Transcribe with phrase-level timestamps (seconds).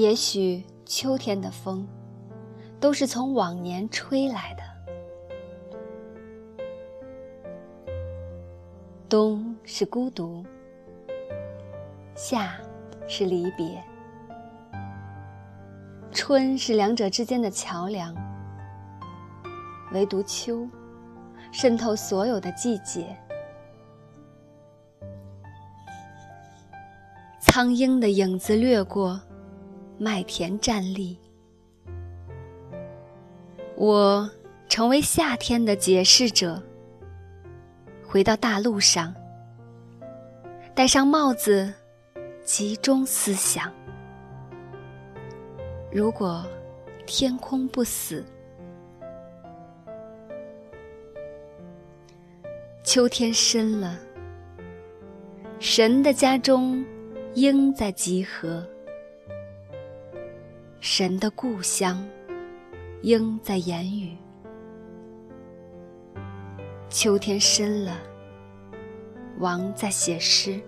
[0.00, 1.86] 也许秋天的风，
[2.80, 4.62] 都是从往年吹来的。
[9.10, 10.42] 冬是孤独，
[12.14, 12.56] 夏
[13.06, 13.84] 是离别，
[16.10, 18.16] 春是两者之间的桥梁。
[19.92, 20.66] 唯独秋，
[21.52, 23.14] 渗透所有的季节。
[27.42, 29.20] 苍鹰的影子掠过
[30.02, 31.18] 麦田，站立。
[33.76, 34.30] 我
[34.66, 36.62] 成为夏天的解释者。
[38.02, 39.14] 回到大路上，
[40.74, 41.70] 戴上帽子，
[42.42, 43.70] 集中思想。
[45.92, 46.46] 如果
[47.04, 48.24] 天空不死，
[52.82, 53.98] 秋天深了，
[55.58, 56.82] 神的家中，
[57.34, 58.64] 鹰在集合；
[60.82, 62.02] 神的故乡，
[63.02, 64.16] 鹰在言语。
[66.88, 67.98] 秋天深了，
[69.38, 70.58] 王在写诗。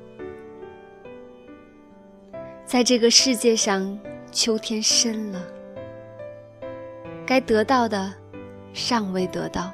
[2.66, 3.98] 在这个世界上，
[4.30, 5.42] 秋天深了，
[7.24, 8.12] 该得到的
[8.74, 9.72] 尚未得到，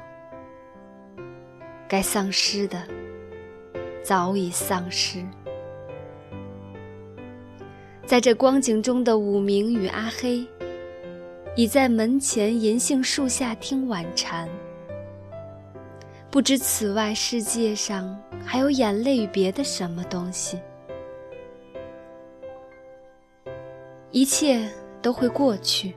[1.85, 2.81] 该丧失的
[4.01, 5.21] 早已丧失。
[8.09, 10.43] 在这光景中的武明与阿黑，
[11.55, 14.49] 已在门前银杏树下听晚蝉。
[16.31, 20.59] 不知此外世界上还有眼泪与别的什么东西？
[24.09, 24.67] 一切
[25.03, 25.93] 都会过去。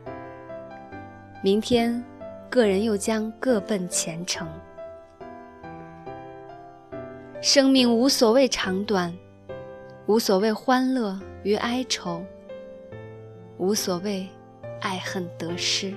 [1.43, 2.05] 明天，
[2.51, 4.47] 个人又将各奔前程。
[7.41, 9.11] 生命无所谓长短，
[10.05, 12.25] 无所谓欢乐与哀愁，
[13.59, 14.29] 无所谓
[14.81, 15.93] 爱恨得失，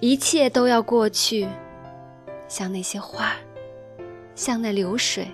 [0.00, 1.46] 一切都要过去。
[2.48, 3.34] 像那些花，
[4.36, 5.26] 像那流水。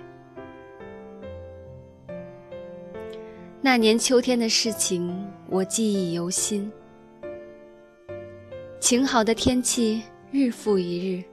[3.61, 6.71] 那年秋天的事情，我记忆犹新。
[8.79, 10.01] 晴好的天气，
[10.31, 11.23] 日复一日，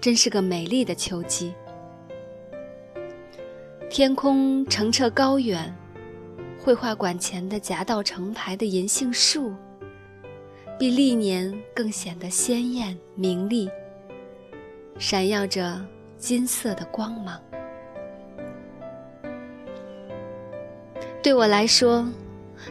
[0.00, 1.54] 真是个美丽的秋季。
[3.94, 5.72] 天空澄澈高远，
[6.58, 9.54] 绘画馆前的夹道成排的银杏树，
[10.76, 13.70] 比历年更显得鲜艳明丽。
[14.98, 15.80] 闪耀着
[16.18, 17.40] 金色的光芒。
[21.22, 22.04] 对我来说，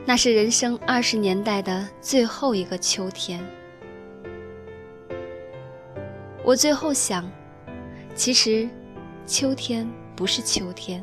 [0.05, 3.41] 那是人生二十年代的最后一个秋天。
[6.43, 7.25] 我最后想，
[8.13, 8.67] 其实，
[9.25, 11.01] 秋天不是秋天。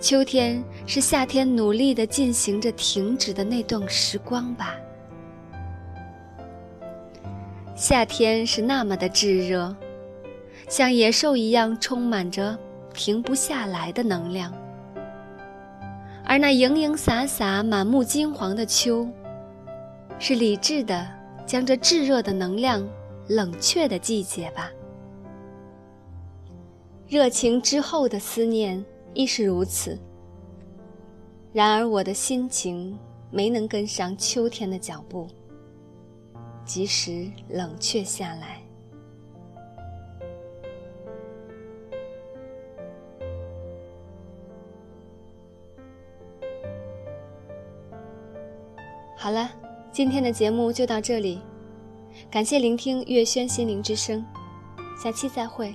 [0.00, 4.74] 秋天是夏天努力的进行着停止的那段时光吧。
[7.76, 9.76] 夏天是那么的炙热，
[10.68, 12.58] 像野兽一样充满着
[12.94, 14.50] 停不下来的能量，
[16.24, 19.06] 而那盈盈洒洒、满目金黄的秋，
[20.18, 21.06] 是理智的
[21.44, 22.86] 将这炙热的能量
[23.28, 24.70] 冷却的季节吧。
[27.06, 28.82] 热情之后的思念
[29.14, 29.98] 亦是如此。
[31.52, 32.98] 然而我的心情
[33.30, 35.28] 没能跟上秋天的脚步。
[36.62, 38.60] 及时冷却下来。
[49.16, 49.50] 好了，
[49.90, 51.40] 今天的节目就到这里，
[52.30, 54.24] 感谢聆听月轩心灵之声，
[55.02, 55.74] 下期再会。